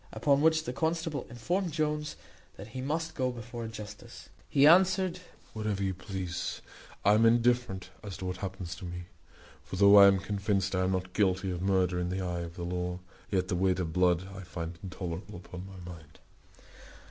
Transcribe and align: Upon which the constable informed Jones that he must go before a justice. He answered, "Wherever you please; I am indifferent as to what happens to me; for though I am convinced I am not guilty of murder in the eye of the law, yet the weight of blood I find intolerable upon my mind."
Upon 0.11 0.41
which 0.41 0.63
the 0.63 0.73
constable 0.73 1.27
informed 1.29 1.71
Jones 1.73 2.15
that 2.57 2.69
he 2.69 2.81
must 2.81 3.13
go 3.13 3.31
before 3.31 3.63
a 3.63 3.67
justice. 3.67 4.29
He 4.49 4.65
answered, 4.65 5.19
"Wherever 5.53 5.83
you 5.83 5.93
please; 5.93 6.63
I 7.05 7.13
am 7.13 7.23
indifferent 7.23 7.91
as 8.03 8.17
to 8.17 8.25
what 8.25 8.37
happens 8.37 8.73
to 8.77 8.85
me; 8.85 9.03
for 9.63 9.75
though 9.75 9.97
I 9.97 10.07
am 10.07 10.17
convinced 10.17 10.73
I 10.73 10.85
am 10.85 10.93
not 10.93 11.13
guilty 11.13 11.51
of 11.51 11.61
murder 11.61 11.99
in 11.99 12.09
the 12.09 12.19
eye 12.23 12.39
of 12.39 12.55
the 12.55 12.65
law, 12.65 12.97
yet 13.29 13.47
the 13.47 13.55
weight 13.55 13.77
of 13.79 13.93
blood 13.93 14.27
I 14.35 14.41
find 14.41 14.79
intolerable 14.81 15.35
upon 15.35 15.67
my 15.67 15.91
mind." 15.93 16.17